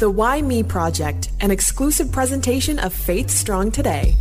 [0.00, 4.16] The Why Me Project, an exclusive presentation of Faith Strong Today.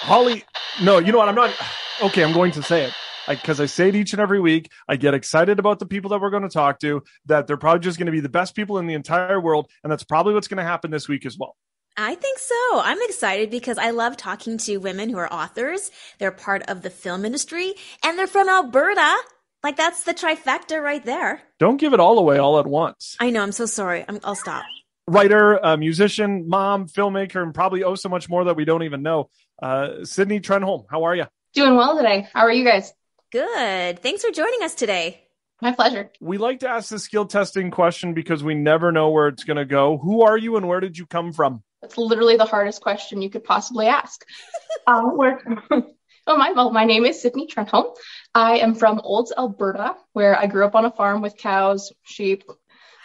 [0.00, 0.42] Holly,
[0.82, 1.28] no, you know what?
[1.28, 1.54] I'm not.
[2.02, 2.92] Okay, I'm going to say it
[3.28, 4.68] because I, I, say it each and every week.
[4.88, 7.84] I get excited about the people that we're going to talk to, that they're probably
[7.84, 9.70] just going to be the best people in the entire world.
[9.84, 11.54] And that's probably what's going to happen this week as well.
[11.96, 12.80] I think so.
[12.80, 15.92] I'm excited because I love talking to women who are authors.
[16.18, 19.18] They're part of the film industry and they're from Alberta.
[19.62, 21.42] Like that's the trifecta right there.
[21.58, 23.16] Don't give it all away all at once.
[23.18, 23.42] I know.
[23.42, 24.04] I'm so sorry.
[24.08, 24.64] i will stop.
[25.08, 29.02] Writer, uh, musician, mom, filmmaker, and probably oh so much more that we don't even
[29.02, 29.30] know.
[29.60, 31.24] Uh, Cydnie Trenholm, how are you?
[31.54, 32.28] Doing well today.
[32.32, 32.92] How are you guys?
[33.32, 34.00] Good.
[34.00, 35.24] Thanks for joining us today.
[35.60, 36.10] My pleasure.
[36.20, 39.56] We like to ask the skill testing question because we never know where it's going
[39.56, 39.98] to go.
[39.98, 41.64] Who are you and where did you come from?
[41.82, 44.24] That's literally the hardest question you could possibly ask.
[44.86, 45.42] uh, where,
[46.28, 47.96] oh, my, well, my name is Cydnie Trenholm.
[48.34, 52.44] I am from Olds, Alberta, where I grew up on a farm with cows, sheep.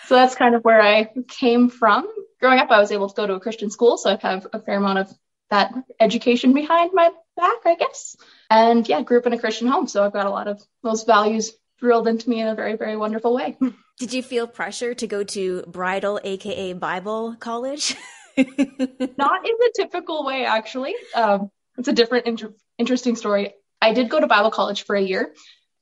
[0.07, 2.07] So that's kind of where I came from.
[2.39, 4.59] Growing up, I was able to go to a Christian school, so I have a
[4.59, 5.13] fair amount of
[5.49, 8.17] that education behind my back, I guess.
[8.49, 11.03] And yeah, grew up in a Christian home, so I've got a lot of those
[11.03, 13.57] values drilled into me in a very, very wonderful way.
[13.99, 17.95] Did you feel pressure to go to bridal, aka Bible college?
[18.37, 20.95] Not in the typical way, actually.
[21.15, 23.53] Um, it's a different, inter- interesting story.
[23.81, 25.33] I did go to Bible college for a year,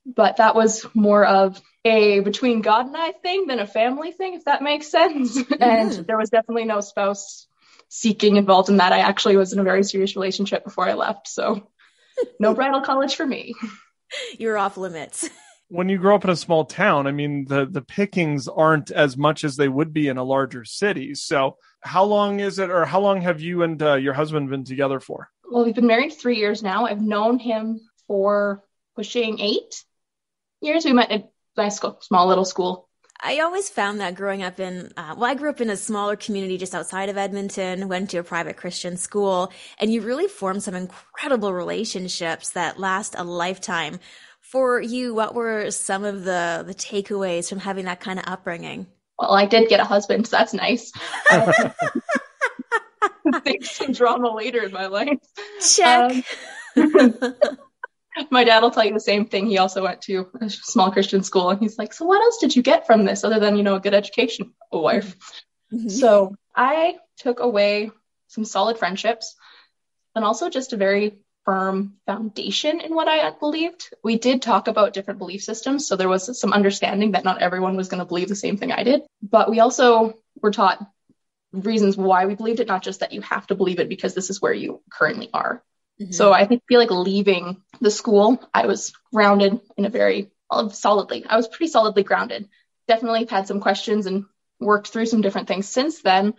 [0.05, 4.35] but that was more of a between God and I thing than a family thing,
[4.35, 5.37] if that makes sense.
[5.51, 5.63] Mm-hmm.
[5.63, 7.47] And there was definitely no spouse
[7.89, 8.93] seeking involved in that.
[8.93, 11.27] I actually was in a very serious relationship before I left.
[11.27, 11.67] So
[12.39, 13.53] no bridal college for me.
[14.39, 15.29] You're off limits.
[15.73, 19.15] When you grow up in a small town, I mean, the, the pickings aren't as
[19.15, 21.15] much as they would be in a larger city.
[21.15, 24.65] So how long is it, or how long have you and uh, your husband been
[24.65, 25.29] together for?
[25.51, 26.85] Well, we've been married three years now.
[26.85, 28.63] I've known him for
[28.95, 29.83] pushing eight
[30.61, 30.85] years.
[30.85, 32.89] We met at my school, small little school
[33.23, 36.15] I always found that growing up in, uh, well, I grew up in a smaller
[36.15, 40.59] community just outside of Edmonton, went to a private Christian school, and you really form
[40.59, 43.99] some incredible relationships that last a lifetime.
[44.39, 48.87] For you, what were some of the, the takeaways from having that kind of upbringing?
[49.19, 50.91] Well, I did get a husband, so that's nice.
[53.43, 55.19] Think some drama later in my life.
[55.61, 56.23] Check.
[56.75, 57.25] Um,
[58.31, 59.47] my dad will tell you the same thing.
[59.47, 62.55] He also went to a small Christian school, and he's like, "So what else did
[62.55, 65.15] you get from this other than you know a good education, a wife?"
[65.73, 65.89] Mm-hmm.
[65.89, 67.91] So I took away
[68.27, 69.35] some solid friendships,
[70.15, 73.93] and also just a very firm foundation in what I believed.
[74.03, 77.75] We did talk about different belief systems, so there was some understanding that not everyone
[77.77, 79.01] was going to believe the same thing I did.
[79.21, 80.85] But we also were taught
[81.53, 84.29] reasons why we believed it, not just that you have to believe it because this
[84.29, 85.63] is where you currently are.
[86.01, 86.11] Mm-hmm.
[86.11, 90.31] So I think feel like leaving the school, I was grounded in a very
[90.71, 91.25] solidly.
[91.25, 92.49] I was pretty solidly grounded.
[92.87, 94.25] Definitely had some questions and
[94.59, 96.33] worked through some different things since then,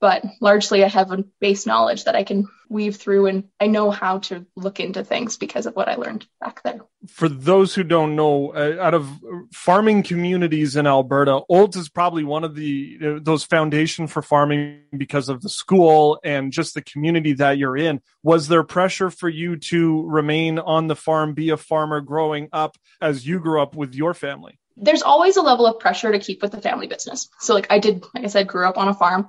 [0.00, 3.90] but largely I have a base knowledge that I can weave through and I know
[3.90, 6.80] how to look into things because of what I learned back there.
[7.08, 9.08] For those who don't know, uh, out of
[9.52, 14.82] farming communities in Alberta, Olds is probably one of the uh, those foundation for farming
[14.96, 18.00] because of the school and just the community that you're in.
[18.22, 22.78] Was there pressure for you to remain on the farm, be a farmer growing up
[23.00, 24.58] as you grew up with your family?
[24.76, 27.28] There's always a level of pressure to keep with the family business.
[27.40, 29.28] So like I did, like I said, grew up on a farm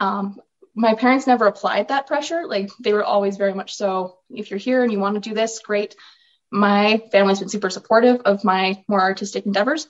[0.00, 0.40] um,
[0.74, 2.46] my parents never applied that pressure.
[2.46, 5.34] Like they were always very much so, if you're here and you want to do
[5.34, 5.96] this, great.
[6.50, 9.86] My family's been super supportive of my more artistic endeavors.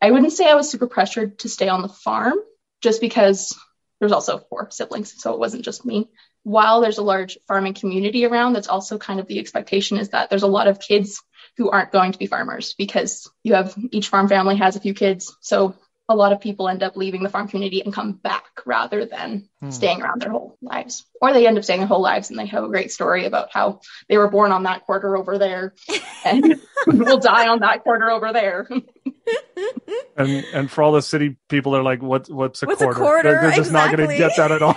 [0.00, 2.34] I wouldn't say I was super pressured to stay on the farm
[2.80, 3.56] just because
[4.00, 6.10] there's also four siblings, so it wasn't just me.
[6.42, 10.28] While there's a large farming community around, that's also kind of the expectation is that
[10.28, 11.22] there's a lot of kids
[11.56, 14.92] who aren't going to be farmers because you have each farm family has a few
[14.92, 15.36] kids.
[15.40, 15.76] So
[16.12, 19.48] a lot of people end up leaving the farm community and come back rather than
[19.60, 19.70] hmm.
[19.70, 21.04] staying around their whole lives.
[21.20, 23.52] Or they end up staying their whole lives and they have a great story about
[23.52, 25.74] how they were born on that quarter over there
[26.24, 28.68] and will die on that quarter over there.
[30.16, 33.00] and and for all the city people, they're like, "What what's a what's quarter?" A
[33.00, 33.22] quarter?
[33.30, 33.90] They're, they're just exactly.
[33.90, 34.76] not going to get that at all.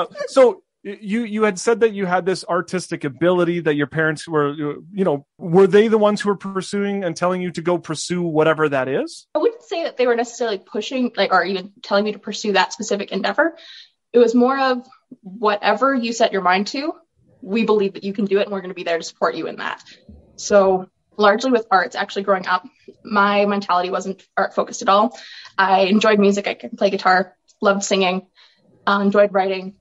[0.00, 4.26] uh, so you you had said that you had this artistic ability that your parents
[4.26, 4.52] were
[4.92, 8.22] you know were they the ones who were pursuing and telling you to go pursue
[8.22, 9.26] whatever that is?
[9.34, 12.52] I wouldn't say that they were necessarily pushing like or even telling me to pursue
[12.52, 13.56] that specific endeavor.
[14.12, 14.86] It was more of
[15.22, 16.94] whatever you set your mind to
[17.42, 19.34] we believe that you can do it and we're going to be there to support
[19.34, 19.82] you in that.
[20.36, 22.66] So largely with arts actually growing up
[23.04, 25.18] my mentality wasn't art focused at all.
[25.58, 26.46] I enjoyed music.
[26.46, 28.26] I could play guitar loved singing
[28.86, 29.74] uh, enjoyed writing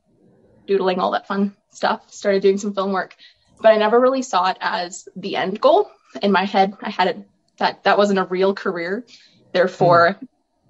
[0.67, 2.11] doodling, all that fun stuff.
[2.11, 3.15] Started doing some film work,
[3.59, 5.89] but I never really saw it as the end goal.
[6.21, 7.27] In my head, I had it
[7.57, 9.05] that that wasn't a real career.
[9.53, 10.27] Therefore, mm.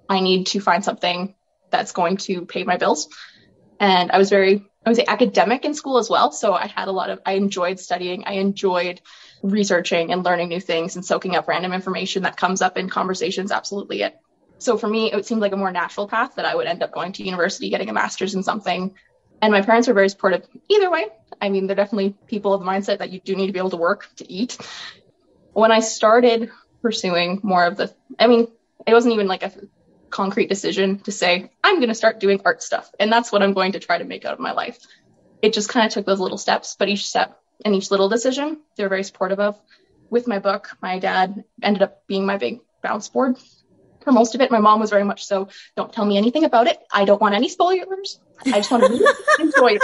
[0.08, 1.34] I need to find something
[1.70, 3.08] that's going to pay my bills.
[3.80, 6.30] And I was very, I would say academic in school as well.
[6.30, 8.24] So I had a lot of, I enjoyed studying.
[8.24, 9.00] I enjoyed
[9.42, 13.50] researching and learning new things and soaking up random information that comes up in conversations.
[13.50, 14.16] Absolutely it.
[14.58, 16.92] So for me, it seemed like a more natural path that I would end up
[16.92, 18.94] going to university, getting a master's in something.
[19.42, 21.06] And my parents were very supportive either way.
[21.40, 23.70] I mean, they're definitely people of the mindset that you do need to be able
[23.70, 24.56] to work to eat.
[25.52, 26.50] When I started
[26.80, 28.46] pursuing more of the, I mean,
[28.86, 29.52] it wasn't even like a
[30.10, 32.88] concrete decision to say, I'm going to start doing art stuff.
[33.00, 34.78] And that's what I'm going to try to make out of my life.
[35.42, 38.60] It just kind of took those little steps, but each step and each little decision,
[38.76, 39.58] they were very supportive of.
[40.08, 43.36] With my book, my dad ended up being my big bounce board
[44.04, 44.50] for most of it.
[44.50, 46.78] My mom was very much so, don't tell me anything about it.
[46.92, 48.18] I don't want any spoilers.
[48.46, 49.82] I just want to enjoy it.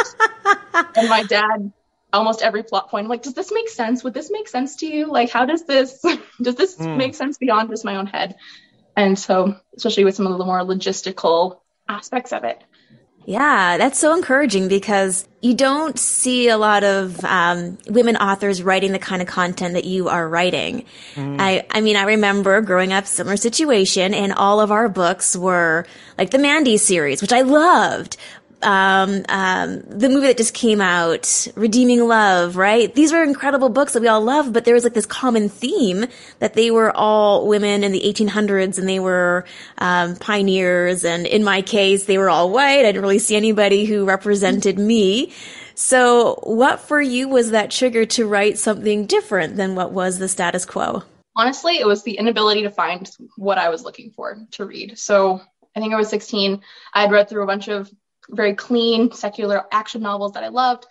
[0.97, 1.73] And my dad,
[2.13, 4.03] almost every plot point, I'm like, does this make sense?
[4.05, 5.11] Would this make sense to you?
[5.11, 6.03] Like, how does this,
[6.43, 6.97] does this mm.
[6.97, 8.37] make sense beyond just my own head?
[8.97, 12.63] And so, especially with some of the more logistical aspects of it,
[13.29, 18.93] yeah, that's so encouraging because you don't see a lot of um, women authors writing
[18.93, 20.87] the kind of content that you are writing.
[21.15, 21.37] Mm.
[21.39, 25.87] I, I mean, I remember growing up similar situation, and all of our books were
[26.17, 28.17] like the Mandie series, which I loved
[28.63, 32.93] um, um, the movie that just came out, Redeeming Love, right?
[32.95, 36.07] These were incredible books that we all love, but there was like this common theme
[36.41, 39.45] that they were all women in the 1800s and they were
[39.79, 41.05] um, pioneers.
[41.05, 42.81] And in my case, they were all white.
[42.81, 45.33] I didn't really see anybody who represented me.
[45.75, 50.27] So, what for you was that trigger to write something different than what was the
[50.27, 51.05] status quo?
[51.37, 54.99] Honestly, it was the inability to find what I was looking for to read.
[54.99, 55.41] So,
[55.77, 56.61] I think I was 16.
[56.93, 57.89] I had read through a bunch of
[58.29, 60.87] very clean secular action novels that I loved.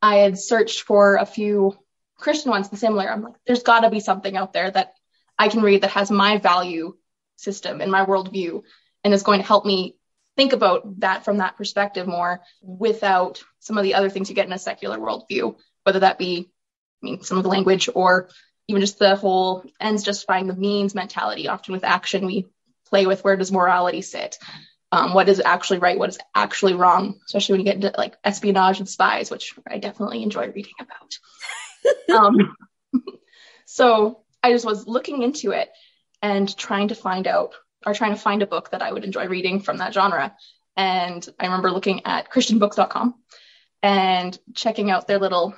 [0.00, 1.76] I had searched for a few
[2.16, 3.10] Christian ones, the similar.
[3.10, 4.94] I'm like, there's got to be something out there that
[5.38, 6.96] I can read that has my value
[7.36, 8.62] system and my worldview
[9.04, 9.96] and is going to help me
[10.36, 14.46] think about that from that perspective more without some of the other things you get
[14.46, 16.50] in a secular worldview, whether that be,
[17.02, 18.28] I mean, some of the language or
[18.68, 21.48] even just the whole ends justifying the means mentality.
[21.48, 22.46] Often with action, we
[22.86, 24.38] play with where does morality sit?
[24.92, 28.14] Um, what is actually right, what is actually wrong, especially when you get into like
[28.22, 32.14] espionage and spies, which I definitely enjoy reading about.
[32.14, 32.54] um,
[33.64, 35.70] so I just was looking into it
[36.20, 37.54] and trying to find out
[37.86, 40.36] or trying to find a book that I would enjoy reading from that genre.
[40.76, 43.14] And I remember looking at christianbooks.com
[43.82, 45.54] and checking out their little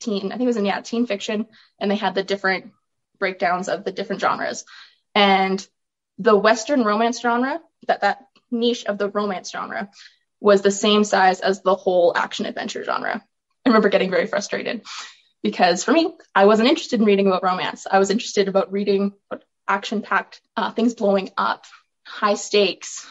[0.00, 1.46] teen, I think it was in, yeah, teen fiction.
[1.80, 2.72] And they had the different
[3.18, 4.64] breakdowns of the different genres.
[5.14, 5.66] And
[6.18, 8.26] the Western romance genre that that
[8.58, 9.90] niche of the romance genre
[10.40, 13.22] was the same size as the whole action adventure genre.
[13.64, 14.82] I remember getting very frustrated
[15.42, 17.86] because for me, I wasn't interested in reading about romance.
[17.90, 19.12] I was interested about reading
[19.68, 21.64] action packed uh, things blowing up,
[22.04, 23.06] high stakes,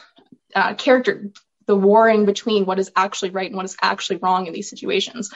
[0.56, 1.32] uh, character,
[1.66, 5.32] the warring between what is actually right and what is actually wrong in these situations.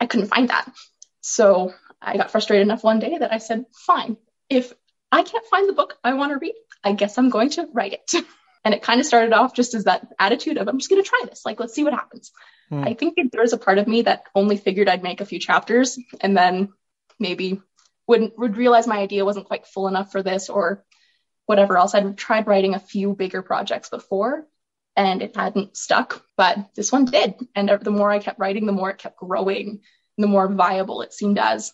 [0.00, 0.70] I couldn't find that.
[1.20, 4.16] So I got frustrated enough one day that I said, fine,
[4.48, 4.72] if
[5.12, 7.92] I can't find the book I want to read, I guess I'm going to write
[7.92, 8.24] it.
[8.64, 11.08] And it kind of started off just as that attitude of, I'm just going to
[11.08, 11.42] try this.
[11.46, 12.30] Like, let's see what happens.
[12.68, 12.84] Hmm.
[12.84, 15.38] I think there was a part of me that only figured I'd make a few
[15.38, 16.72] chapters and then
[17.18, 17.60] maybe
[18.06, 20.84] wouldn't would realize my idea wasn't quite full enough for this or
[21.46, 21.94] whatever else.
[21.94, 24.46] I'd tried writing a few bigger projects before
[24.96, 27.34] and it hadn't stuck, but this one did.
[27.54, 29.80] And the more I kept writing, the more it kept growing,
[30.18, 31.72] the more viable it seemed as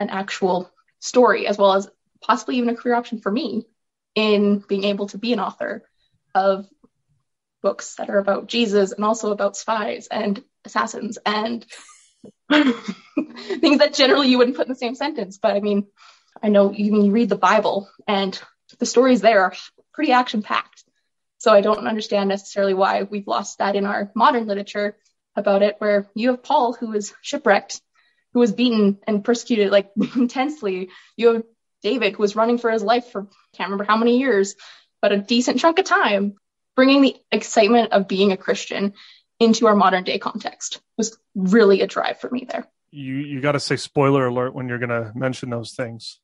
[0.00, 1.88] an actual story, as well as
[2.20, 3.66] possibly even a career option for me
[4.14, 5.84] in being able to be an author
[6.34, 6.66] of
[7.62, 11.64] books that are about Jesus and also about spies and assassins and
[12.50, 15.38] things that generally you wouldn't put in the same sentence.
[15.38, 15.86] But I mean,
[16.42, 18.38] I know even you read the Bible and
[18.78, 19.54] the stories there are
[19.92, 20.84] pretty action packed.
[21.38, 24.96] So I don't understand necessarily why we've lost that in our modern literature
[25.36, 27.80] about it, where you have Paul who was shipwrecked,
[28.32, 30.90] who was beaten and persecuted like intensely.
[31.16, 31.42] You have
[31.82, 34.54] David who was running for his life for can't remember how many years
[35.04, 36.34] but a decent chunk of time,
[36.76, 38.94] bringing the excitement of being a Christian
[39.38, 42.66] into our modern day context was really a drive for me there.
[42.90, 46.20] You you got to say spoiler alert when you're going to mention those things.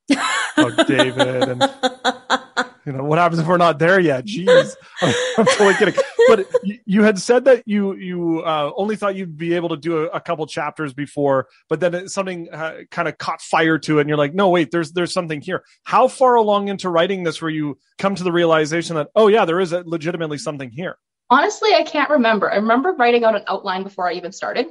[0.56, 1.60] about David and
[2.87, 5.94] you know what happens if we're not there yet jeez i'm totally kidding
[6.37, 6.46] but
[6.84, 10.06] you had said that you you uh, only thought you'd be able to do a,
[10.08, 14.02] a couple chapters before but then it, something uh, kind of caught fire to it
[14.02, 17.40] and you're like no wait there's there's something here how far along into writing this
[17.42, 20.96] were you come to the realization that oh yeah there is a, legitimately something here
[21.28, 24.66] honestly i can't remember i remember writing out an outline before i even started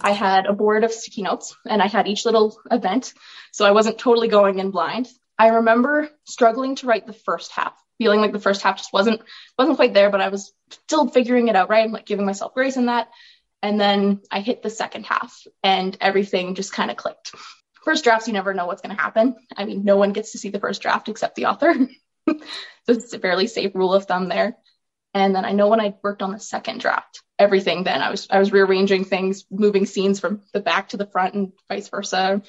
[0.00, 3.12] I had a board of sticky notes and I had each little event.
[3.52, 5.08] So I wasn't totally going in blind.
[5.38, 9.22] I remember struggling to write the first half feeling like the first half just wasn't
[9.58, 11.84] wasn't quite there, but I was still figuring it out, right?
[11.84, 13.08] I'm like giving myself grace in that.
[13.62, 17.34] And then I hit the second half and everything just kind of clicked.
[17.82, 19.36] First drafts, you never know what's going to happen.
[19.56, 21.72] I mean, no one gets to see the first draft except the author.
[22.28, 22.36] so
[22.88, 24.56] it's a fairly safe rule of thumb there.
[25.14, 28.26] And then I know when I worked on the second draft, everything then I was
[28.30, 32.42] I was rearranging things, moving scenes from the back to the front and vice versa.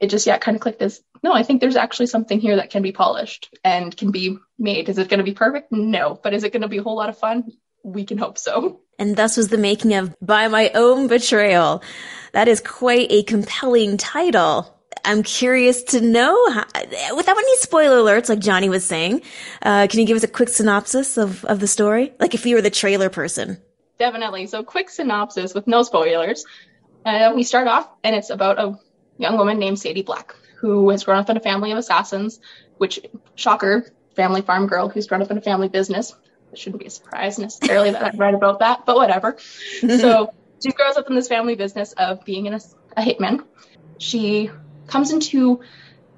[0.00, 2.70] It just yeah kind of clicked as no, I think there's actually something here that
[2.70, 4.88] can be polished and can be made.
[4.88, 5.70] Is it going to be perfect?
[5.70, 7.52] No, but is it going to be a whole lot of fun?
[7.84, 8.80] We can hope so.
[8.98, 11.82] And thus was the making of By My Own Betrayal.
[12.32, 14.74] That is quite a compelling title.
[15.04, 16.64] I'm curious to know, how,
[17.16, 19.22] without any spoiler alerts, like Johnny was saying,
[19.62, 22.12] uh, can you give us a quick synopsis of, of the story?
[22.20, 23.58] Like if you were the trailer person.
[23.98, 24.46] Definitely.
[24.46, 26.44] So, quick synopsis with no spoilers.
[27.04, 28.78] Uh, we start off, and it's about a
[29.20, 32.38] young woman named Sadie Black who has grown up in a family of assassins,
[32.76, 33.00] which,
[33.34, 36.14] shocker, family farm girl who's grown up in a family business.
[36.52, 39.38] It shouldn't be a surprise necessarily that I read about that, but whatever.
[39.80, 42.60] so, she grows up in this family business of being a,
[42.96, 43.44] a hitman.
[43.98, 44.50] She
[44.86, 45.60] comes into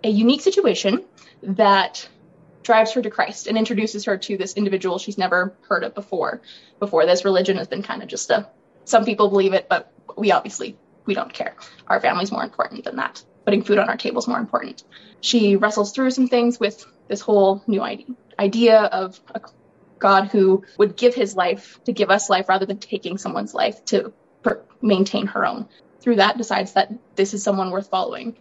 [0.03, 1.05] a unique situation
[1.43, 2.09] that
[2.65, 6.43] drives her to Christ and introduces her to this individual she's never heard of before.
[6.81, 8.49] Before this religion has been kind of just a
[8.85, 11.57] some people believe it, but we obviously we don't care.
[11.87, 13.23] Our family's more important than that.
[13.45, 14.85] Putting food on our table is more important.
[15.21, 17.83] She wrestles through some things with this whole new
[18.39, 19.41] idea of a
[19.99, 23.85] God who would give his life to give us life rather than taking someone's life
[23.87, 24.13] to
[24.81, 25.69] maintain her own.
[26.01, 28.37] Through that, decides that this is someone worth following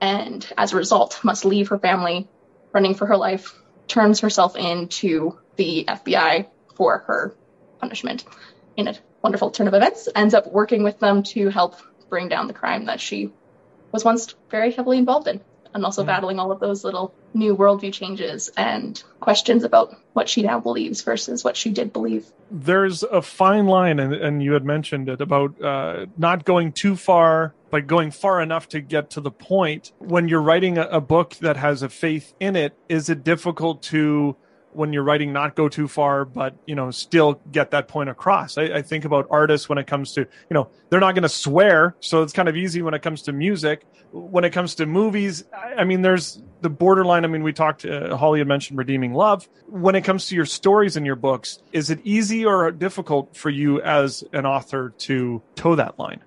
[0.00, 2.28] and as a result must leave her family
[2.72, 3.54] running for her life,
[3.88, 7.34] turns herself into the FBI for her
[7.80, 8.24] punishment
[8.76, 11.76] in a wonderful turn of events, ends up working with them to help
[12.08, 13.32] bring down the crime that she
[13.92, 15.40] was once very heavily involved in
[15.76, 16.06] and also mm.
[16.06, 21.02] battling all of those little new worldview changes and questions about what she now believes
[21.02, 22.26] versus what she did believe.
[22.50, 26.96] There's a fine line, and, and you had mentioned it about uh, not going too
[26.96, 29.92] far, but going far enough to get to the point.
[29.98, 33.82] When you're writing a, a book that has a faith in it, is it difficult
[33.84, 34.36] to
[34.76, 38.58] when you're writing not go too far but you know still get that point across.
[38.58, 41.28] I, I, think about artists when it comes to you know they're not going to
[41.28, 43.84] swear so it's kind of easy when it comes to music.
[44.12, 47.84] When it comes to movies i, I mean there's the borderline i mean we talked
[47.84, 49.48] uh, holly had mentioned redeeming love.
[49.66, 53.50] When it comes to your stories in your books is it easy or difficult for
[53.50, 56.20] you as an author to toe that line?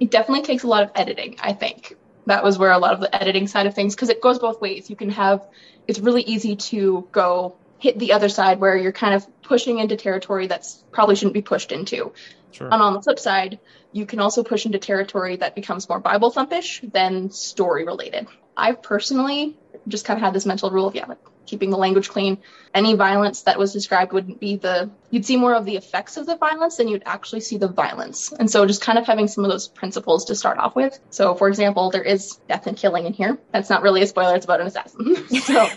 [0.00, 1.96] It definitely takes a lot of editing i think.
[2.26, 4.60] That was where a lot of the editing side of things because it goes both
[4.60, 4.88] ways.
[4.88, 5.44] You can have
[5.88, 9.96] it's really easy to go hit the other side where you're kind of pushing into
[9.96, 12.12] territory that's probably shouldn't be pushed into.
[12.52, 12.68] Sure.
[12.72, 13.58] And on the flip side,
[13.90, 18.28] you can also push into territory that becomes more Bible thumpish than story related.
[18.56, 19.56] I've personally
[19.88, 22.38] just kind of had this mental rule of yeah, like keeping the language clean.
[22.72, 26.26] Any violence that was described wouldn't be the you'd see more of the effects of
[26.26, 28.32] the violence than you'd actually see the violence.
[28.32, 30.98] And so just kind of having some of those principles to start off with.
[31.10, 33.38] So for example, there is death and killing in here.
[33.50, 35.28] That's not really a spoiler, it's about an assassin.
[35.40, 35.68] so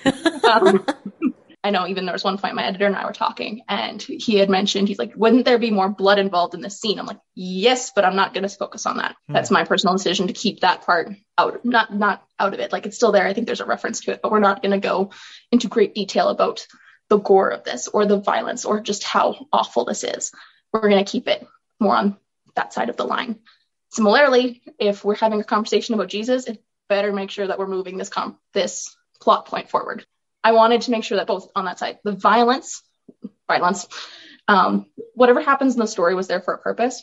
[0.50, 0.86] um,
[1.66, 4.36] I know even there was one point my editor and I were talking and he
[4.36, 7.00] had mentioned, he's like, wouldn't there be more blood involved in this scene?
[7.00, 9.16] I'm like, yes, but I'm not going to focus on that.
[9.26, 9.34] Hmm.
[9.34, 12.72] That's my personal decision to keep that part out, not, not out of it.
[12.72, 13.26] Like it's still there.
[13.26, 15.10] I think there's a reference to it, but we're not going to go
[15.52, 16.68] into great detail about
[17.10, 20.32] the gore of this or the violence or just how awful this is.
[20.72, 21.48] We're going to keep it
[21.80, 22.18] more on
[22.56, 23.40] that side of the line.
[23.90, 27.98] Similarly, if we're having a conversation about Jesus, it better make sure that we're moving
[27.98, 30.06] this com- this plot point forward.
[30.46, 32.84] I wanted to make sure that both on that side, the violence,
[33.48, 33.88] violence,
[34.48, 34.86] um,
[35.16, 37.02] whatever happens in the story was there for a purpose,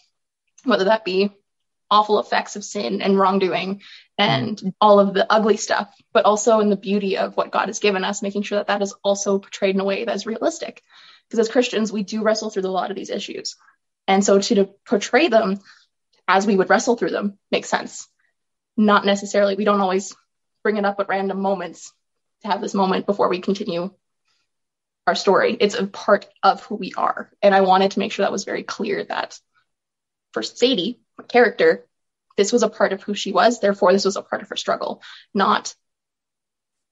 [0.63, 1.33] whether that be
[1.91, 3.83] awful effects of sin and wrongdoing
[4.17, 7.81] and all of the ugly stuff, but also in the beauty of what God has
[7.81, 10.81] given us, making sure that that is also portrayed in a way that is realistic.
[11.27, 13.57] Because as Christians, we do wrestle through a lot of these issues.
[14.07, 15.59] And so to, to portray them
[16.29, 18.07] as we would wrestle through them makes sense.
[18.77, 20.15] Not necessarily, we don't always
[20.63, 21.93] bring it up at random moments
[22.43, 23.91] to have this moment before we continue
[25.07, 25.57] our story.
[25.59, 27.31] It's a part of who we are.
[27.43, 29.39] And I wanted to make sure that was very clear that
[30.33, 31.87] for Sadie, my character,
[32.37, 33.61] this was a part of who she was.
[33.61, 35.03] Therefore, this was a part of her struggle,
[35.35, 35.75] not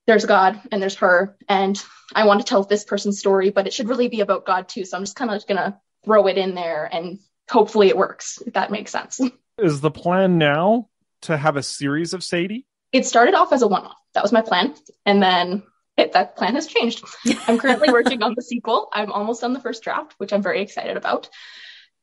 [0.07, 1.37] there's God and there's her.
[1.47, 1.81] And
[2.13, 4.83] I want to tell this person's story, but it should really be about God too.
[4.83, 8.39] So I'm just kind of going to throw it in there and hopefully it works,
[8.45, 9.21] if that makes sense.
[9.57, 10.89] Is the plan now
[11.21, 12.65] to have a series of Sadie?
[12.91, 14.75] It started off as a one off that was my plan.
[15.05, 15.63] And then
[15.97, 17.03] it, that plan has changed.
[17.47, 18.89] I'm currently working on the sequel.
[18.93, 21.29] I'm almost on the first draft, which I'm very excited about.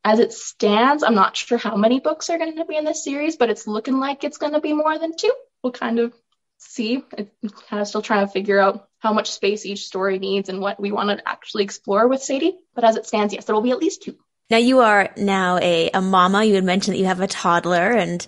[0.05, 3.05] As it stands, I'm not sure how many books are going to be in this
[3.05, 5.33] series, but it's looking like it's going to be more than two.
[5.63, 6.15] We'll kind of
[6.59, 7.05] see.
[7.17, 7.29] I'm
[7.69, 10.81] kind of still trying to figure out how much space each story needs and what
[10.81, 12.57] we want to actually explore with Sadie.
[12.75, 14.17] But as it stands, yes, there will be at least two.
[14.51, 16.45] Now you are now a, a mama.
[16.45, 18.27] You had mentioned that you have a toddler and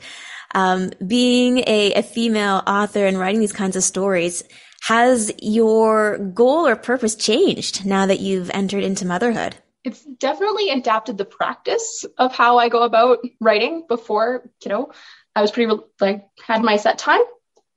[0.54, 4.42] um, being a, a female author and writing these kinds of stories,
[4.83, 9.57] has your goal or purpose changed now that you've entered into motherhood?
[9.85, 14.92] It's definitely adapted the practice of how I go about writing before, you know,
[15.35, 17.23] I was pretty like had my set time.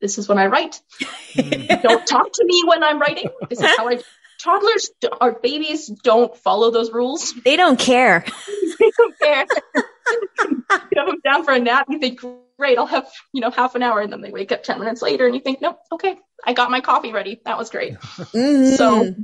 [0.01, 0.81] This is when I write.
[1.35, 3.29] don't talk to me when I'm writing.
[3.49, 4.01] This is how I
[4.43, 7.33] toddlers or babies don't follow those rules.
[7.45, 8.25] They don't care.
[8.79, 9.45] they don't care.
[9.75, 11.87] you have them down for a nap.
[11.89, 12.21] You think,
[12.63, 15.01] great, I'll have you know half an hour, and then they wake up ten minutes
[15.01, 17.41] later, and you think, nope, okay, I got my coffee ready.
[17.43, 17.97] That was great.
[18.33, 18.75] Mm-hmm.
[18.75, 19.15] So,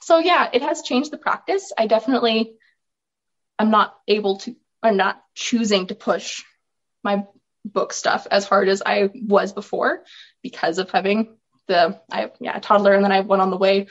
[0.00, 1.72] so yeah, it has changed the practice.
[1.76, 2.54] I definitely,
[3.58, 6.42] I'm not able to, I'm not choosing to push
[7.04, 7.26] my
[7.64, 10.04] book stuff as hard as I was before
[10.42, 11.36] because of having
[11.68, 13.88] the I have yeah a toddler and then I have one on the way.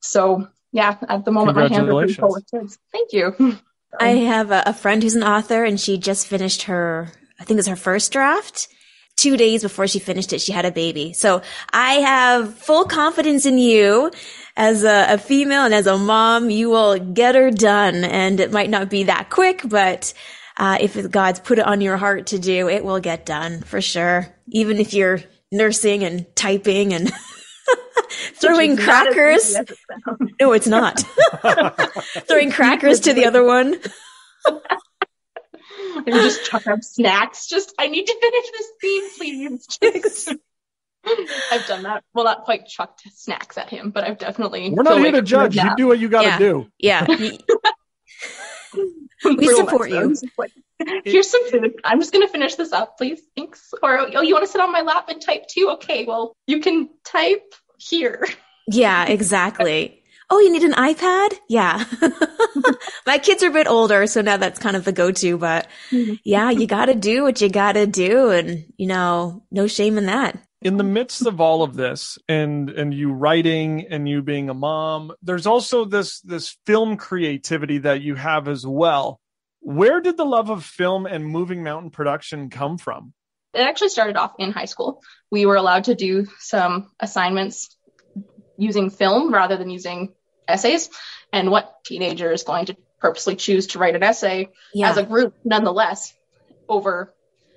[0.00, 2.78] So yeah, at the moment my hands are pretty full with kids.
[2.92, 3.58] Thank you.
[4.00, 7.58] I have a, a friend who's an author and she just finished her, I think
[7.58, 8.68] it's her first draft.
[9.16, 11.12] Two days before she finished it, she had a baby.
[11.12, 14.10] So I have full confidence in you
[14.56, 16.50] as a, a female and as a mom.
[16.50, 20.12] You will get her done and it might not be that quick, but
[20.56, 23.80] uh, if God's put it on your heart to do, it will get done for
[23.80, 24.34] sure.
[24.48, 25.20] Even if you're
[25.52, 27.12] nursing and typing and
[28.34, 29.56] throwing crackers.
[30.40, 31.00] no, it's not.
[32.28, 33.76] throwing crackers to the other one.
[36.06, 37.46] and just chuck up snacks.
[37.46, 38.68] Just, I need to finish this
[39.18, 40.28] scene, please.
[41.52, 42.02] I've done that.
[42.14, 44.70] Well, not quite chucked snacks at him, but I've definitely.
[44.70, 45.54] We're not here to judge.
[45.54, 46.38] You do what you got to yeah.
[46.38, 46.66] do.
[46.78, 47.06] Yeah.
[49.24, 50.16] we support you.
[51.04, 51.74] Here's some food.
[51.84, 53.20] I'm just gonna finish this up, please.
[53.36, 53.72] Thanks.
[53.82, 55.70] Or oh, you want to sit on my lap and type too?
[55.74, 58.26] Okay, well, you can type here.
[58.66, 60.02] Yeah, exactly.
[60.30, 61.34] Oh, you need an iPad?
[61.48, 61.84] Yeah.
[63.06, 66.14] My kids are a bit older, so now that's kind of the go-to, but mm-hmm.
[66.24, 70.38] yeah, you gotta do what you gotta do and, you know, no shame in that.
[70.62, 74.54] In the midst of all of this and, and you writing and you being a
[74.54, 79.20] mom, there's also this, this film creativity that you have as well.
[79.60, 83.12] Where did the love of film and moving mountain production come from?
[83.52, 85.02] It actually started off in high school.
[85.30, 87.76] We were allowed to do some assignments
[88.56, 90.12] using film rather than using
[90.48, 90.90] essays.
[91.32, 94.90] And what teenager is going to purposely choose to write an essay yeah.
[94.90, 96.14] as a group, nonetheless,
[96.68, 97.14] over,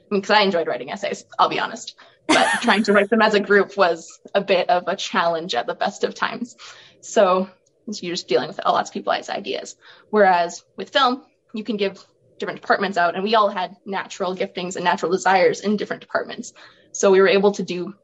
[0.09, 1.95] I mean, because I enjoyed writing essays, I'll be honest.
[2.27, 5.67] But trying to write them as a group was a bit of a challenge at
[5.67, 6.55] the best of times.
[7.01, 7.49] So
[7.87, 9.75] you're just dealing with a lot of people's ideas.
[10.09, 11.23] Whereas with film,
[11.53, 12.03] you can give
[12.37, 16.53] different departments out, and we all had natural giftings and natural desires in different departments.
[16.91, 17.95] So we were able to do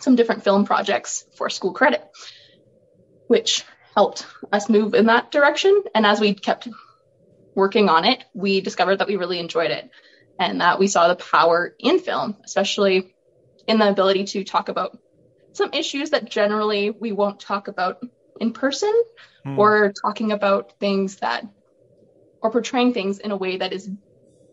[0.00, 2.02] some different film projects for school credit,
[3.26, 5.82] which helped us move in that direction.
[5.94, 6.68] And as we kept
[7.54, 9.90] working on it, we discovered that we really enjoyed it
[10.38, 13.14] and that we saw the power in film, especially
[13.66, 14.96] in the ability to talk about
[15.52, 18.00] some issues that generally we won't talk about
[18.40, 18.92] in person
[19.44, 19.58] mm.
[19.58, 21.44] or talking about things that
[22.40, 23.90] or portraying things in a way that is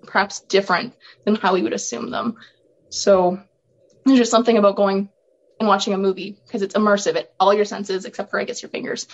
[0.07, 2.37] perhaps different than how we would assume them.
[2.89, 3.39] So
[4.05, 5.09] there's just something about going
[5.59, 7.15] and watching a movie because it's immersive.
[7.15, 9.07] It all your senses, except for I guess your fingers,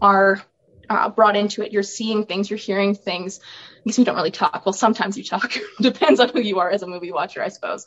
[0.00, 0.42] are
[0.88, 1.72] uh, brought into it.
[1.72, 3.40] You're seeing things, you're hearing things.
[3.40, 4.64] I guess we don't really talk.
[4.64, 5.54] Well, sometimes you talk.
[5.80, 7.86] Depends on who you are as a movie watcher, I suppose.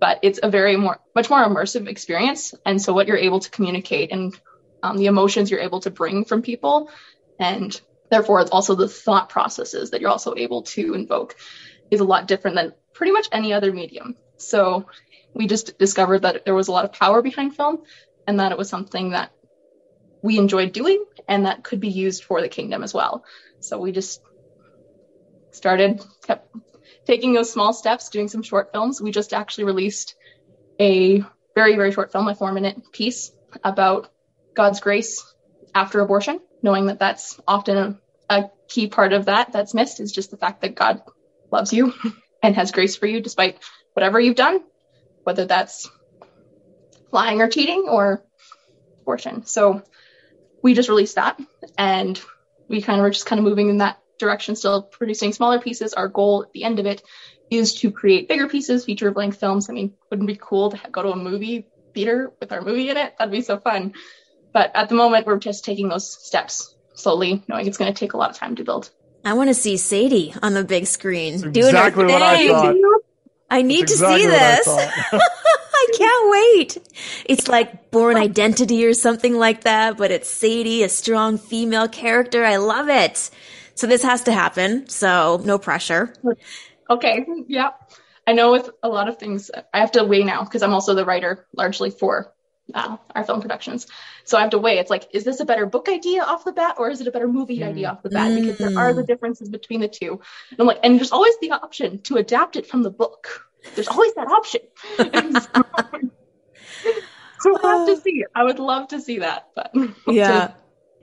[0.00, 2.54] But it's a very more, much more immersive experience.
[2.66, 4.38] And so what you're able to communicate and
[4.82, 6.90] um, the emotions you're able to bring from people,
[7.38, 11.36] and therefore it's also the thought processes that you're also able to invoke
[11.90, 14.16] is a lot different than pretty much any other medium.
[14.36, 14.86] So
[15.34, 17.82] we just discovered that there was a lot of power behind film
[18.26, 19.32] and that it was something that
[20.22, 23.24] we enjoyed doing and that could be used for the kingdom as well.
[23.60, 24.22] So we just
[25.50, 26.54] started, kept
[27.04, 29.02] taking those small steps, doing some short films.
[29.02, 30.14] We just actually released
[30.80, 31.22] a
[31.54, 34.10] very, very short film, a four minute piece about
[34.54, 35.24] God's grace
[35.74, 37.98] after abortion, knowing that that's often a,
[38.30, 41.02] a key part of that that's missed is just the fact that God
[41.50, 41.92] loves you
[42.42, 43.58] and has grace for you despite
[43.92, 44.60] whatever you've done
[45.24, 45.90] whether that's
[47.10, 48.24] lying or cheating or
[49.02, 49.44] abortion.
[49.44, 49.82] So
[50.62, 51.40] we just released that
[51.76, 52.20] and
[52.68, 55.94] we kind of were just kind of moving in that direction, still producing smaller pieces.
[55.94, 57.02] Our goal at the end of it
[57.50, 59.68] is to create bigger pieces, feature length films.
[59.68, 62.96] I mean, wouldn't be cool to go to a movie theater with our movie in
[62.96, 63.14] it?
[63.18, 63.94] That'd be so fun.
[64.52, 68.12] But at the moment, we're just taking those steps slowly, knowing it's going to take
[68.12, 68.90] a lot of time to build.
[69.24, 72.54] I want to see Sadie on the big screen That's doing exactly her thing.
[72.54, 72.93] I
[73.62, 74.68] need That's to exactly see this.
[74.68, 75.20] I, I,
[75.74, 76.78] I can't wait.
[77.26, 82.44] It's like Bourne Identity or something like that, but it's Sadie, a strong female character.
[82.44, 83.30] I love it.
[83.74, 84.88] So this has to happen.
[84.88, 86.14] So no pressure.
[86.88, 87.26] Okay.
[87.48, 87.70] Yeah.
[88.26, 90.94] I know with a lot of things, I have to weigh now because I'm also
[90.94, 92.33] the writer largely for
[92.72, 93.86] uh, our film productions.
[94.24, 94.78] So I have to weigh.
[94.78, 97.10] It's like, is this a better book idea off the bat, or is it a
[97.10, 97.68] better movie mm.
[97.68, 98.34] idea off the bat?
[98.34, 99.06] Because there are the mm.
[99.06, 100.20] differences between the two.
[100.50, 103.46] And I'm like, and there's always the option to adapt it from the book.
[103.74, 104.60] There's always that option.
[107.40, 108.24] so, we'll have to see.
[108.34, 109.72] I would love to see that, but
[110.06, 110.48] yeah.
[110.48, 110.54] To,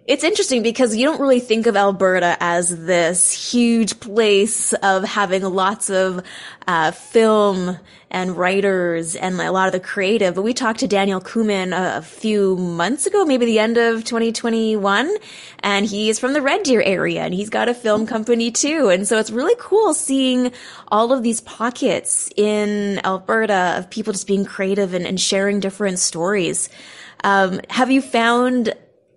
[0.07, 5.43] it's interesting because you don't really think of Alberta as this huge place of having
[5.43, 6.23] lots of
[6.67, 7.77] uh, film
[8.09, 10.33] and writers and a lot of the creative.
[10.33, 14.03] But we talked to Daniel Kumin a, a, few months ago, maybe the end of
[14.03, 15.15] 2021,
[15.59, 18.89] and he is from the Red Deer area and he's got a film company too.
[18.89, 20.51] And so it's really cool seeing
[20.87, 25.99] all of these pockets in Alberta of people just being creative and, and sharing different
[25.99, 26.69] stories.
[27.23, 28.73] Um, have you found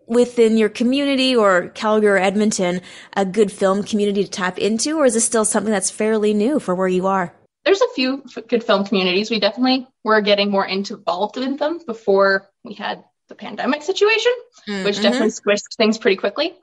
[0.07, 2.81] within your community or Calgary or Edmonton
[3.17, 6.59] a good film community to tap into, or is this still something that's fairly new
[6.61, 7.35] for where you are?
[7.65, 9.31] There's a few good film communities.
[9.31, 14.33] We definitely were getting more involved in them before we had the pandemic situation,
[14.69, 14.85] mm-hmm.
[14.85, 16.55] which definitely squished things pretty quickly.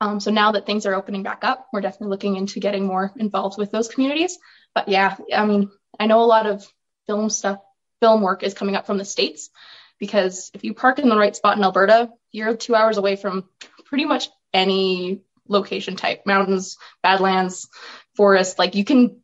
[0.00, 3.12] Um, so now that things are opening back up, we're definitely looking into getting more
[3.16, 4.38] involved with those communities.
[4.74, 6.64] But yeah, I mean, I know a lot of
[7.06, 7.58] film stuff,
[8.00, 9.50] film work is coming up from the States
[9.98, 13.48] because if you park in the right spot in Alberta, you're two hours away from
[13.86, 17.68] pretty much any location type mountains, badlands,
[18.16, 18.58] forest.
[18.58, 19.20] Like you can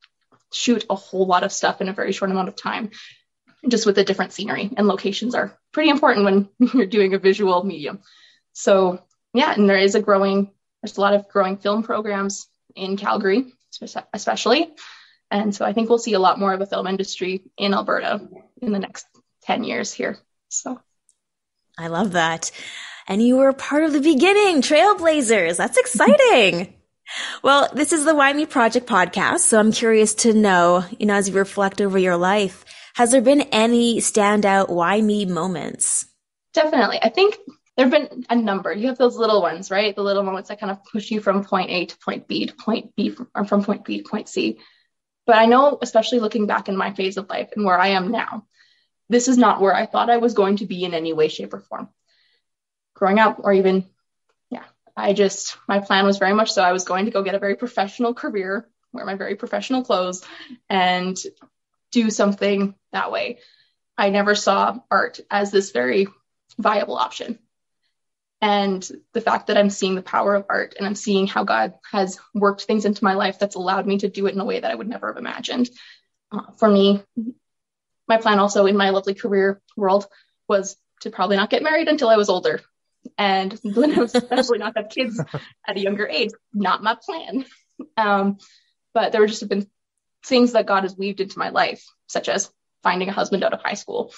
[0.53, 2.91] shoot a whole lot of stuff in a very short amount of time
[3.69, 7.63] just with the different scenery and locations are pretty important when you're doing a visual
[7.63, 8.01] medium.
[8.53, 9.03] So
[9.35, 10.51] yeah, and there is a growing,
[10.83, 13.53] there's a lot of growing film programs in Calgary,
[14.13, 14.73] especially.
[15.31, 18.29] And so I think we'll see a lot more of a film industry in Alberta
[18.61, 19.07] in the next
[19.43, 20.19] 10 years here.
[20.51, 20.81] So
[21.79, 22.51] I love that.
[23.09, 25.57] And you were part of the beginning, Trailblazers.
[25.57, 26.75] That's exciting.
[27.43, 29.41] well, this is the Why Me Project podcast.
[29.41, 33.23] So I'm curious to know, you know, as you reflect over your life, has there
[33.23, 36.07] been any standout why me moments?
[36.53, 36.99] Definitely.
[37.03, 37.39] I think
[37.77, 38.73] there have been a number.
[38.73, 39.95] You have those little ones, right?
[39.95, 42.55] The little moments that kind of push you from point A to point B to
[42.55, 44.59] point B or from point B to point C.
[45.27, 48.11] But I know, especially looking back in my phase of life and where I am
[48.11, 48.47] now,
[49.11, 51.53] this is not where I thought I was going to be in any way, shape,
[51.53, 51.89] or form.
[52.95, 53.85] Growing up, or even,
[54.51, 54.65] yeah,
[54.97, 57.41] I just, my plan was very much so I was going to go get a
[57.41, 60.25] very professional career, wear my very professional clothes,
[60.69, 61.19] and
[61.91, 63.41] do something that way.
[63.99, 66.07] I never saw art as this very
[66.57, 67.41] viable option.
[68.41, 71.75] And the fact that I'm seeing the power of art and I'm seeing how God
[71.91, 74.61] has worked things into my life that's allowed me to do it in a way
[74.61, 75.69] that I would never have imagined.
[76.33, 77.03] Uh, for me,
[78.11, 80.07] my plan also in my lovely career world
[80.49, 82.61] was to probably not get married until I was older.
[83.17, 85.19] And especially not have kids
[85.67, 86.33] at a younger age.
[86.53, 87.47] Not my plan.
[87.97, 88.39] Um,
[88.93, 89.69] but there just have been
[90.27, 93.63] things that God has weaved into my life, such as finding a husband out of
[93.63, 94.13] high school.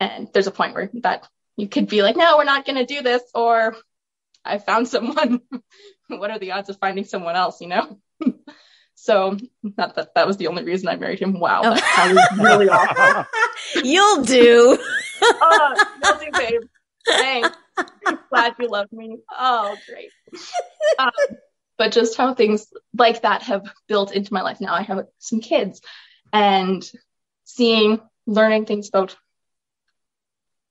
[0.00, 2.86] And there's a point where that you could be like, no, we're not going to
[2.86, 3.22] do this.
[3.34, 3.76] Or
[4.44, 5.42] I found someone.
[6.08, 7.98] what are the odds of finding someone else, you know?
[9.06, 11.38] So not that that was the only reason I married him.
[11.38, 11.74] Wow, oh.
[11.74, 13.24] that really awful.
[13.84, 14.76] You'll do.
[15.22, 16.60] oh, you'll do, babe.
[17.06, 17.56] Thanks.
[18.30, 19.18] Glad you love me.
[19.30, 20.10] Oh, great.
[20.98, 21.10] Um,
[21.78, 22.66] but just how things
[22.98, 24.74] like that have built into my life now.
[24.74, 25.80] I have some kids
[26.32, 26.84] and
[27.44, 29.16] seeing, learning things about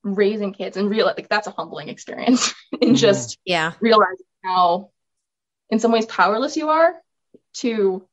[0.04, 2.96] raising kids and real like that's a humbling experience in mm-hmm.
[2.96, 4.92] just yeah realizing how
[5.70, 6.94] in some ways powerless you are
[7.54, 8.06] to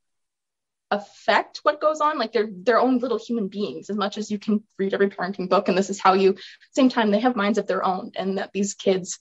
[0.93, 4.39] affect what goes on like they're their own little human beings as much as you
[4.39, 6.37] can read every parenting book and this is how you
[6.73, 9.19] same time they have minds of their own and that these kids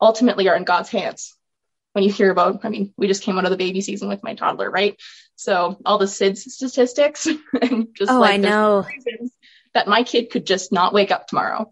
[0.00, 1.36] ultimately are in god's hands.
[1.92, 4.24] When you hear about i mean we just came out of the baby season with
[4.24, 5.00] my toddler right?
[5.36, 7.26] So all the SIDS statistics
[7.62, 8.84] and just oh, like i know.
[9.74, 11.70] that my kid could just not wake up tomorrow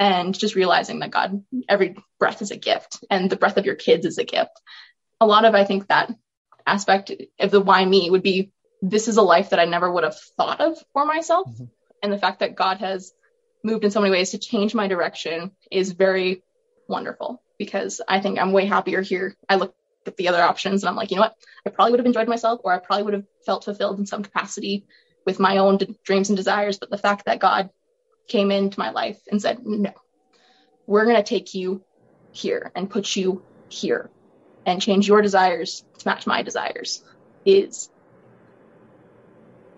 [0.00, 3.76] and just realizing that god every breath is a gift and the breath of your
[3.76, 4.60] kids is a gift.
[5.20, 6.10] A lot of i think that
[6.66, 8.50] aspect of the why me would be
[8.82, 11.48] this is a life that I never would have thought of for myself.
[11.48, 11.64] Mm-hmm.
[12.02, 13.12] And the fact that God has
[13.64, 16.42] moved in so many ways to change my direction is very
[16.88, 19.36] wonderful because I think I'm way happier here.
[19.48, 19.74] I look
[20.06, 21.34] at the other options and I'm like, you know what?
[21.66, 24.22] I probably would have enjoyed myself or I probably would have felt fulfilled in some
[24.22, 24.86] capacity
[25.26, 26.78] with my own d- dreams and desires.
[26.78, 27.70] But the fact that God
[28.28, 29.92] came into my life and said, no,
[30.86, 31.82] we're going to take you
[32.32, 34.10] here and put you here
[34.64, 37.02] and change your desires to match my desires
[37.44, 37.90] is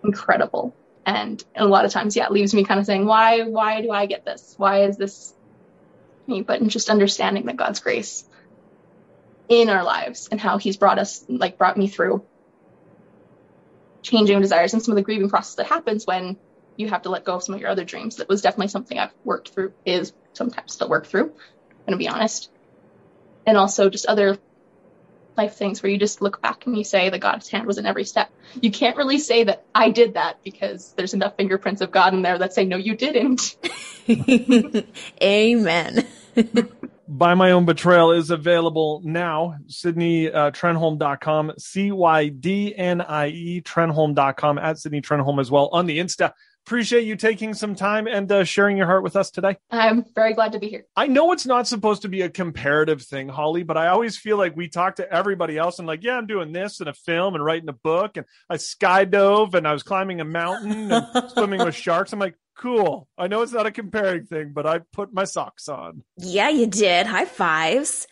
[0.03, 0.75] incredible.
[1.07, 3.91] And a lot of times, yeah, it leaves me kind of saying, why, why do
[3.91, 4.55] I get this?
[4.57, 5.35] Why is this
[6.27, 6.43] me?
[6.43, 8.25] But just understanding that God's grace
[9.49, 12.25] in our lives and how he's brought us, like brought me through
[14.03, 16.37] changing desires and some of the grieving process that happens when
[16.77, 18.17] you have to let go of some of your other dreams.
[18.17, 21.25] That was definitely something I've worked through, is sometimes still work through.
[21.25, 22.51] I'm going to be honest.
[23.47, 24.39] And also just other
[25.37, 27.87] life things where you just look back and you say that God's hand was in
[27.87, 28.31] every step.
[28.61, 32.23] You can't really say that I did that because there's enough fingerprints of God in
[32.23, 33.57] there that say, no, you didn't.
[35.23, 36.07] Amen.
[37.09, 39.57] By My Own Betrayal is available now.
[39.67, 45.69] Cydnie uh, Trenholm.com, C Y D N I E Trenholm.com, at Cydnie Trenholm as well
[45.73, 46.33] on the Insta.
[46.67, 49.57] Appreciate you taking some time and uh, sharing your heart with us today.
[49.71, 50.87] I'm very glad to be here.
[50.95, 54.37] I know it's not supposed to be a comparative thing, Holly, but I always feel
[54.37, 57.35] like we talk to everybody else and like, yeah, I'm doing this and a film
[57.35, 61.65] and writing a book and I skydove and I was climbing a mountain and swimming
[61.65, 62.13] with sharks.
[62.13, 63.09] I'm like, cool.
[63.17, 66.05] I know it's not a comparing thing, but I put my socks on.
[66.19, 67.07] Yeah, you did.
[67.07, 68.07] High fives.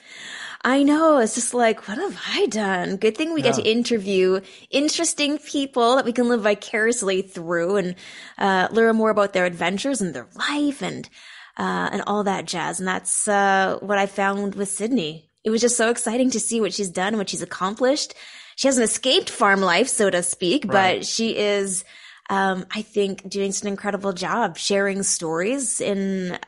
[0.63, 1.19] I know.
[1.19, 2.97] It's just like, what have I done?
[2.97, 3.53] Good thing we yeah.
[3.53, 4.41] get to interview
[4.71, 7.95] interesting people that we can live vicariously through and
[8.39, 11.09] uh, learn more about their adventures and their life and
[11.57, 12.79] uh, and all that jazz.
[12.79, 15.25] And that's uh, what I found with Cydnie.
[15.45, 18.15] It was just so exciting to see what she's done, what she's accomplished.
[18.57, 20.99] She hasn't escaped farm life, so to speak, right.
[20.99, 21.85] but she is
[22.31, 26.39] um, I think doing an incredible job sharing stories in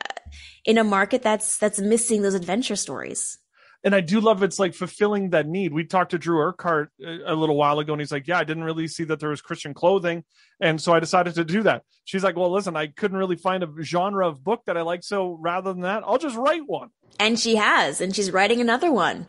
[0.65, 3.37] in a market that's that's missing those adventure stories.
[3.83, 5.73] And I do love it's like fulfilling that need.
[5.73, 8.63] We talked to Drew Urquhart a little while ago, and he's like, "Yeah, I didn't
[8.63, 10.23] really see that there was Christian clothing,
[10.59, 13.63] and so I decided to do that." She's like, "Well, listen, I couldn't really find
[13.63, 16.89] a genre of book that I like, so rather than that, I'll just write one."
[17.19, 19.27] And she has, and she's writing another one.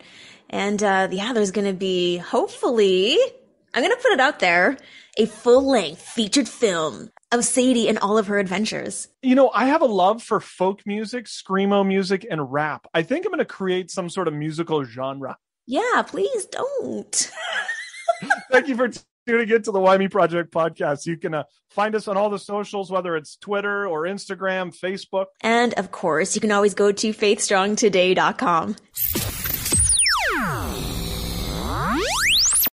[0.49, 3.17] And uh, yeah, there's going to be hopefully,
[3.73, 4.77] I'm going to put it out there
[5.17, 9.07] a full length featured film of Sadie and all of her adventures.
[9.21, 12.87] You know, I have a love for folk music, screamo music, and rap.
[12.93, 15.37] I think I'm going to create some sort of musical genre.
[15.65, 17.31] Yeah, please don't.
[18.51, 18.89] Thank you for
[19.27, 21.05] tuning in to the Why Me Project podcast.
[21.05, 25.27] You can uh, find us on all the socials, whether it's Twitter or Instagram, Facebook.
[25.41, 28.75] And of course, you can always go to faithstrongtoday.com.